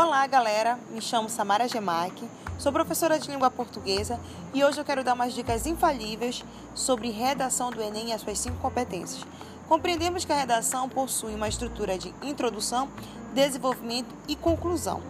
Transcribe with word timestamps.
Olá, 0.00 0.24
galera. 0.28 0.78
Me 0.92 1.02
chamo 1.02 1.28
Samara 1.28 1.66
Gemac, 1.66 2.14
sou 2.56 2.70
professora 2.70 3.18
de 3.18 3.28
língua 3.28 3.50
portuguesa 3.50 4.20
e 4.54 4.62
hoje 4.62 4.80
eu 4.80 4.84
quero 4.84 5.02
dar 5.02 5.14
umas 5.14 5.34
dicas 5.34 5.66
infalíveis 5.66 6.44
sobre 6.72 7.10
redação 7.10 7.72
do 7.72 7.82
Enem 7.82 8.10
e 8.10 8.12
as 8.12 8.20
suas 8.20 8.38
cinco 8.38 8.58
competências. 8.58 9.26
Compreendemos 9.68 10.24
que 10.24 10.32
a 10.32 10.36
redação 10.36 10.88
possui 10.88 11.34
uma 11.34 11.48
estrutura 11.48 11.98
de 11.98 12.14
introdução, 12.22 12.88
desenvolvimento 13.34 14.14
e 14.28 14.36
conclusão. 14.36 15.02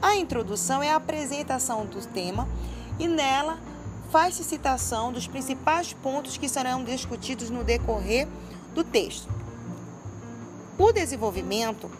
A 0.00 0.14
introdução 0.14 0.80
é 0.80 0.92
a 0.92 0.96
apresentação 0.96 1.84
do 1.84 2.00
tema 2.06 2.46
e 3.00 3.08
nela 3.08 3.58
faz-se 4.12 4.44
citação 4.44 5.10
dos 5.10 5.26
principais 5.26 5.92
pontos 5.92 6.36
que 6.36 6.48
serão 6.48 6.84
discutidos 6.84 7.50
no 7.50 7.64
decorrer 7.64 8.28
do 8.74 8.84
texto. 8.84 9.28
O 10.78 10.92
desenvolvimento 10.92 11.90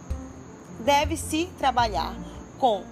deve-se 0.80 1.48
trabalhar 1.58 2.16
com 2.58 2.82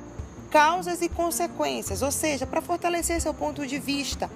causas 0.51 1.03
e 1.03 1.09
consequências, 1.09 2.03
ou 2.03 2.11
seja, 2.11 2.47
para 2.47 2.61
fortalecer 2.61 3.21
seu 3.21 3.35
ponto 3.35 3.67
de 3.67 3.79
vista. 3.79 4.31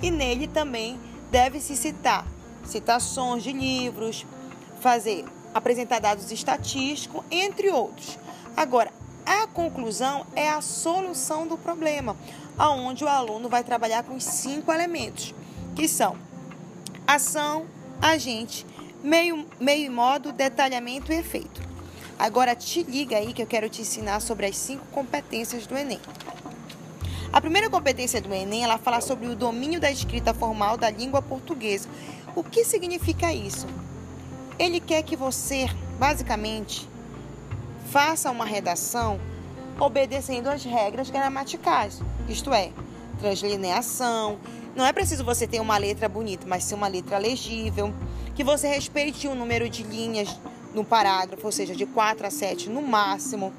E 0.00 0.10
nele 0.10 0.48
também 0.48 0.98
deve-se 1.30 1.76
citar 1.76 2.26
citações 2.64 3.42
de 3.42 3.52
livros, 3.52 4.26
fazer 4.80 5.24
apresentar 5.54 6.00
dados 6.00 6.30
estatísticos, 6.32 7.22
entre 7.30 7.70
outros. 7.70 8.18
Agora, 8.56 8.92
a 9.24 9.46
conclusão 9.46 10.26
é 10.34 10.48
a 10.48 10.60
solução 10.60 11.46
do 11.46 11.56
problema, 11.56 12.16
aonde 12.58 13.04
o 13.04 13.08
aluno 13.08 13.48
vai 13.48 13.62
trabalhar 13.62 14.02
com 14.02 14.18
cinco 14.18 14.72
elementos, 14.72 15.34
que 15.76 15.86
são 15.86 16.16
ação, 17.06 17.66
agente, 18.00 18.66
meio, 19.02 19.46
meio 19.60 19.86
e 19.86 19.90
modo, 19.90 20.32
detalhamento 20.32 21.12
e 21.12 21.16
efeito. 21.16 21.71
Agora 22.18 22.54
te 22.54 22.82
liga 22.82 23.16
aí 23.16 23.32
que 23.32 23.42
eu 23.42 23.46
quero 23.46 23.68
te 23.68 23.82
ensinar 23.82 24.20
sobre 24.20 24.46
as 24.46 24.56
cinco 24.56 24.86
competências 24.92 25.66
do 25.66 25.76
Enem. 25.76 26.00
A 27.32 27.40
primeira 27.40 27.70
competência 27.70 28.20
do 28.20 28.32
Enem, 28.32 28.62
ela 28.62 28.78
fala 28.78 29.00
sobre 29.00 29.26
o 29.26 29.34
domínio 29.34 29.80
da 29.80 29.90
escrita 29.90 30.34
formal 30.34 30.76
da 30.76 30.90
língua 30.90 31.22
portuguesa. 31.22 31.88
O 32.36 32.44
que 32.44 32.64
significa 32.64 33.32
isso? 33.32 33.66
Ele 34.58 34.80
quer 34.80 35.02
que 35.02 35.16
você, 35.16 35.66
basicamente, 35.98 36.88
faça 37.90 38.30
uma 38.30 38.44
redação 38.44 39.18
obedecendo 39.80 40.48
as 40.48 40.62
regras 40.62 41.10
gramaticais, 41.10 42.00
isto 42.28 42.52
é, 42.52 42.70
translineação. 43.18 44.38
Não 44.76 44.84
é 44.84 44.92
preciso 44.92 45.24
você 45.24 45.46
ter 45.46 45.60
uma 45.60 45.76
letra 45.78 46.08
bonita, 46.08 46.46
mas 46.46 46.64
ser 46.64 46.74
uma 46.74 46.88
letra 46.88 47.18
legível, 47.18 47.92
que 48.34 48.44
você 48.44 48.68
respeite 48.68 49.26
o 49.26 49.34
número 49.34 49.68
de 49.68 49.82
linhas 49.82 50.38
no 50.74 50.84
parágrafo, 50.84 51.46
ou 51.46 51.52
seja, 51.52 51.74
de 51.74 51.86
4 51.86 52.26
a 52.26 52.30
7 52.30 52.70
no 52.70 52.82
máximo. 52.82 53.52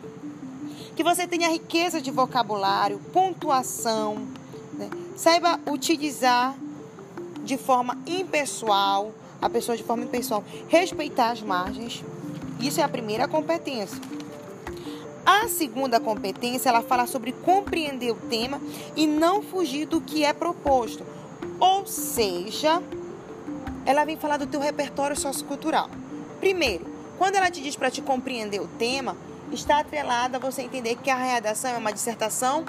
Que 0.96 1.04
você 1.04 1.28
tenha 1.28 1.50
riqueza 1.50 2.02
de 2.02 2.12
vocabulário, 2.12 3.00
pontuação, 3.12 4.28
né? 4.74 4.90
saiba 5.16 5.60
utilizar 5.68 6.56
de 7.44 7.58
forma 7.58 7.98
impessoal, 8.06 9.12
a 9.42 9.50
pessoa 9.50 9.76
de 9.76 9.84
forma 9.84 10.04
impessoal, 10.04 10.44
respeitar 10.68 11.32
as 11.32 11.42
margens. 11.42 12.04
Isso 12.60 12.80
é 12.80 12.84
a 12.84 12.90
primeira 12.90 13.28
competência. 13.28 14.00
A 15.26 15.48
segunda 15.48 16.00
competência, 16.00 16.70
ela 16.70 16.82
fala 16.82 17.08
sobre 17.08 17.32
compreender 17.32 18.12
o 18.12 18.16
tema 18.16 18.62
e 18.96 19.08
não 19.08 19.42
fugir 19.42 19.86
do 19.86 20.02
que 20.02 20.24
é 20.24 20.34
proposto. 20.34 21.04
Ou 21.60 21.86
seja, 21.86 22.82
ela 23.86 24.06
vem 24.06 24.18
falar 24.18 24.38
do 24.38 24.48
teu 24.48 24.60
repertório 24.60 25.16
sociocultural. 25.16 25.90
Primeiro, 26.40 26.93
quando 27.18 27.36
ela 27.36 27.50
te 27.50 27.62
diz 27.62 27.76
para 27.76 27.92
te 27.92 28.02
compreender 28.02 28.62
o 28.62 28.68
tema, 28.68 29.16
está 29.52 29.80
atrelada 29.80 30.38
a 30.38 30.40
você 30.40 30.62
entender 30.64 30.96
que 30.96 31.10
a 31.10 31.16
redação 31.16 31.72
é 31.72 31.78
uma 31.78 31.94
dissertação 31.94 32.66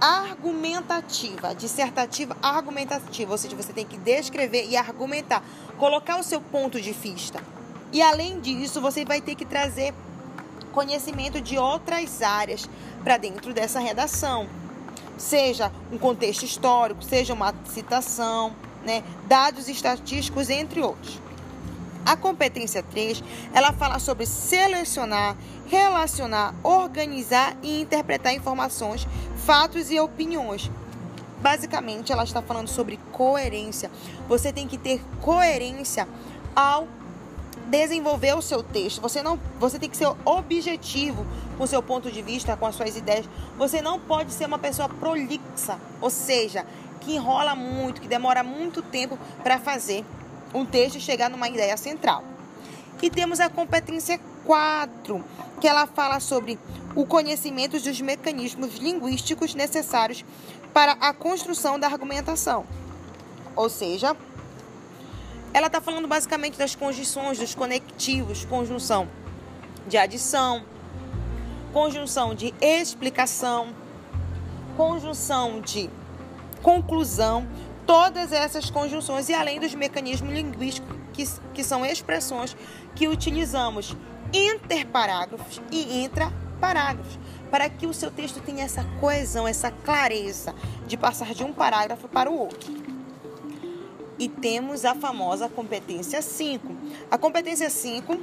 argumentativa, 0.00 1.54
dissertativa 1.54 2.36
argumentativa, 2.42 3.32
ou 3.32 3.38
seja, 3.38 3.56
você 3.56 3.72
tem 3.72 3.86
que 3.86 3.96
descrever 3.96 4.66
e 4.68 4.76
argumentar, 4.76 5.42
colocar 5.78 6.18
o 6.18 6.22
seu 6.22 6.40
ponto 6.40 6.80
de 6.80 6.92
vista. 6.92 7.40
E 7.92 8.02
além 8.02 8.40
disso, 8.40 8.80
você 8.80 9.04
vai 9.04 9.20
ter 9.20 9.34
que 9.34 9.44
trazer 9.44 9.94
conhecimento 10.72 11.40
de 11.40 11.56
outras 11.56 12.20
áreas 12.20 12.68
para 13.02 13.16
dentro 13.16 13.54
dessa 13.54 13.78
redação. 13.78 14.48
Seja 15.16 15.70
um 15.92 15.96
contexto 15.96 16.44
histórico, 16.44 17.02
seja 17.02 17.32
uma 17.32 17.54
citação, 17.66 18.54
né, 18.84 19.02
dados 19.26 19.68
estatísticos, 19.68 20.50
entre 20.50 20.82
outros. 20.82 21.23
A 22.04 22.16
competência 22.16 22.82
3, 22.82 23.22
ela 23.54 23.72
fala 23.72 23.98
sobre 23.98 24.26
selecionar, 24.26 25.36
relacionar, 25.66 26.54
organizar 26.62 27.56
e 27.62 27.80
interpretar 27.80 28.34
informações, 28.34 29.06
fatos 29.44 29.90
e 29.90 29.98
opiniões. 29.98 30.70
Basicamente, 31.40 32.12
ela 32.12 32.24
está 32.24 32.42
falando 32.42 32.68
sobre 32.68 32.98
coerência. 33.12 33.90
Você 34.28 34.52
tem 34.52 34.66
que 34.66 34.78
ter 34.78 35.00
coerência 35.20 36.06
ao 36.54 36.86
desenvolver 37.66 38.36
o 38.36 38.42
seu 38.42 38.62
texto. 38.62 39.00
Você 39.00 39.22
não, 39.22 39.38
você 39.58 39.78
tem 39.78 39.88
que 39.88 39.96
ser 39.96 40.08
objetivo 40.24 41.26
com 41.56 41.64
o 41.64 41.66
seu 41.66 41.82
ponto 41.82 42.10
de 42.10 42.22
vista, 42.22 42.56
com 42.56 42.66
as 42.66 42.74
suas 42.74 42.96
ideias. 42.96 43.28
Você 43.56 43.80
não 43.80 43.98
pode 43.98 44.32
ser 44.32 44.46
uma 44.46 44.58
pessoa 44.58 44.88
prolixa, 44.88 45.78
ou 46.00 46.10
seja, 46.10 46.66
que 47.00 47.14
enrola 47.14 47.54
muito, 47.54 48.00
que 48.00 48.08
demora 48.08 48.42
muito 48.42 48.82
tempo 48.82 49.18
para 49.42 49.58
fazer 49.58 50.04
um 50.54 50.64
texto 50.64 50.96
e 50.96 51.00
chegar 51.00 51.28
numa 51.28 51.48
ideia 51.48 51.76
central. 51.76 52.24
E 53.02 53.10
temos 53.10 53.40
a 53.40 53.50
competência 53.50 54.18
4, 54.44 55.24
que 55.60 55.66
ela 55.66 55.86
fala 55.86 56.20
sobre 56.20 56.58
o 56.94 57.04
conhecimento 57.04 57.78
dos 57.78 58.00
mecanismos 58.00 58.76
linguísticos 58.76 59.54
necessários 59.54 60.24
para 60.72 60.92
a 60.92 61.12
construção 61.12 61.78
da 61.78 61.88
argumentação. 61.88 62.64
Ou 63.56 63.68
seja, 63.68 64.16
ela 65.52 65.66
está 65.66 65.80
falando 65.80 66.08
basicamente 66.08 66.58
das 66.58 66.74
conjunções, 66.74 67.38
dos 67.38 67.54
conectivos, 67.54 68.44
conjunção 68.44 69.08
de 69.86 69.96
adição, 69.96 70.64
conjunção 71.72 72.34
de 72.34 72.54
explicação, 72.60 73.68
conjunção 74.76 75.60
de 75.60 75.90
conclusão, 76.62 77.46
todas 77.86 78.32
essas 78.32 78.70
conjunções 78.70 79.28
e 79.28 79.34
além 79.34 79.60
dos 79.60 79.74
mecanismos 79.74 80.32
linguísticos 80.32 80.96
que, 81.12 81.24
que 81.52 81.64
são 81.64 81.84
expressões 81.84 82.56
que 82.94 83.08
utilizamos 83.08 83.96
interparágrafos 84.32 85.60
e 85.70 86.04
intraparágrafos 86.04 87.18
para 87.50 87.68
que 87.68 87.86
o 87.86 87.94
seu 87.94 88.10
texto 88.10 88.40
tenha 88.40 88.64
essa 88.64 88.84
coesão, 89.00 89.46
essa 89.46 89.70
clareza 89.70 90.54
de 90.86 90.96
passar 90.96 91.34
de 91.34 91.44
um 91.44 91.52
parágrafo 91.52 92.08
para 92.08 92.30
o 92.30 92.36
outro. 92.36 92.72
E 94.18 94.28
temos 94.28 94.84
a 94.84 94.94
famosa 94.94 95.48
competência 95.48 96.22
5. 96.22 96.74
A 97.10 97.18
competência 97.18 97.68
5, 97.68 98.16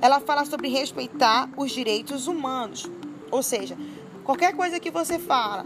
ela 0.00 0.20
fala 0.20 0.44
sobre 0.44 0.68
respeitar 0.68 1.48
os 1.56 1.70
direitos 1.70 2.26
humanos. 2.26 2.90
Ou 3.30 3.42
seja, 3.42 3.76
qualquer 4.24 4.54
coisa 4.54 4.80
que 4.80 4.90
você 4.90 5.18
fala, 5.18 5.64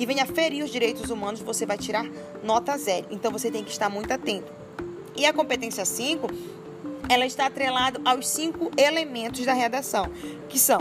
que 0.00 0.06
venha 0.06 0.24
ferir 0.24 0.64
os 0.64 0.70
direitos 0.70 1.10
humanos, 1.10 1.40
você 1.40 1.66
vai 1.66 1.76
tirar 1.76 2.06
nota 2.42 2.78
zero. 2.78 3.06
Então 3.10 3.30
você 3.30 3.50
tem 3.50 3.62
que 3.62 3.70
estar 3.70 3.90
muito 3.90 4.10
atento. 4.10 4.50
E 5.14 5.26
a 5.26 5.32
competência 5.34 5.84
5, 5.84 6.26
ela 7.06 7.26
está 7.26 7.44
atrelada 7.44 8.00
aos 8.02 8.26
cinco 8.26 8.70
elementos 8.78 9.44
da 9.44 9.52
redação, 9.52 10.10
que 10.48 10.58
são 10.58 10.80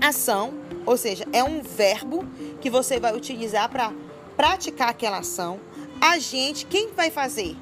ação, 0.00 0.54
ou 0.84 0.96
seja, 0.96 1.24
é 1.32 1.44
um 1.44 1.62
verbo 1.62 2.26
que 2.60 2.68
você 2.68 2.98
vai 2.98 3.14
utilizar 3.14 3.68
para 3.68 3.92
praticar 4.36 4.88
aquela 4.88 5.18
ação. 5.18 5.60
Agente, 6.00 6.66
quem 6.66 6.88
vai 6.88 7.12
fazer? 7.12 7.54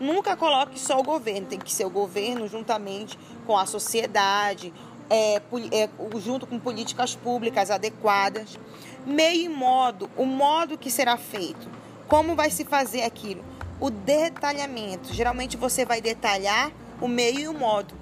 Nunca 0.00 0.34
coloque 0.34 0.80
só 0.80 0.98
o 0.98 1.02
governo, 1.02 1.46
tem 1.46 1.58
que 1.58 1.70
ser 1.70 1.84
o 1.84 1.90
governo 1.90 2.48
juntamente 2.48 3.18
com 3.46 3.54
a 3.54 3.66
sociedade, 3.66 4.72
é, 5.10 5.42
é, 5.72 5.90
junto 6.18 6.46
com 6.46 6.58
políticas 6.58 7.14
públicas 7.14 7.70
adequadas. 7.70 8.58
Meio 9.06 9.46
e 9.46 9.48
modo, 9.48 10.08
o 10.16 10.24
modo 10.24 10.78
que 10.78 10.90
será 10.90 11.16
feito, 11.16 11.68
como 12.06 12.36
vai 12.36 12.50
se 12.50 12.64
fazer 12.64 13.02
aquilo, 13.02 13.44
o 13.80 13.90
detalhamento. 13.90 15.12
Geralmente 15.12 15.56
você 15.56 15.84
vai 15.84 16.00
detalhar 16.00 16.70
o 17.00 17.08
meio 17.08 17.40
e 17.40 17.48
o 17.48 17.52
modo, 17.52 17.94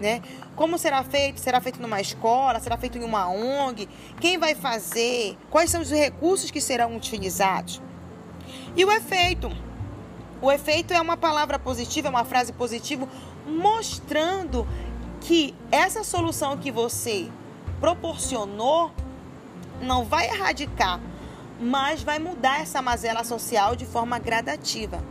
né? 0.00 0.20
Como 0.56 0.76
será 0.76 1.04
feito? 1.04 1.38
Será 1.38 1.60
feito 1.60 1.80
numa 1.80 2.00
escola? 2.00 2.58
Será 2.58 2.76
feito 2.76 2.98
em 2.98 3.04
uma 3.04 3.28
ONG? 3.28 3.88
Quem 4.20 4.36
vai 4.36 4.56
fazer? 4.56 5.38
Quais 5.48 5.70
são 5.70 5.80
os 5.80 5.90
recursos 5.90 6.50
que 6.50 6.60
serão 6.60 6.96
utilizados? 6.96 7.80
E 8.76 8.84
o 8.84 8.90
efeito? 8.90 9.50
O 10.42 10.50
efeito 10.50 10.92
é 10.92 11.00
uma 11.00 11.16
palavra 11.16 11.58
positiva, 11.58 12.08
é 12.08 12.10
uma 12.10 12.24
frase 12.24 12.52
positiva, 12.52 13.08
mostrando 13.46 14.66
que 15.20 15.54
essa 15.70 16.02
solução 16.02 16.56
que 16.56 16.70
você 16.70 17.28
proporcionou 17.80 18.92
não 19.80 20.04
vai 20.04 20.28
erradicar, 20.28 21.00
mas 21.60 22.02
vai 22.02 22.18
mudar 22.18 22.60
essa 22.60 22.82
mazela 22.82 23.24
social 23.24 23.74
de 23.74 23.86
forma 23.86 24.18
gradativa. 24.18 25.02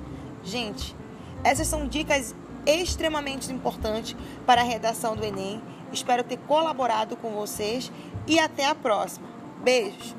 Gente, 0.44 0.96
essas 1.44 1.68
são 1.68 1.88
dicas 1.88 2.36
extremamente 2.66 3.52
importantes 3.52 4.16
para 4.46 4.62
a 4.62 4.64
redação 4.64 5.16
do 5.16 5.24
Enem 5.24 5.62
Espero 5.92 6.24
ter 6.24 6.38
colaborado 6.40 7.16
com 7.16 7.32
vocês 7.32 7.92
e 8.26 8.40
até 8.40 8.66
a 8.66 8.76
próxima. 8.76 9.28
Beijos! 9.64 10.16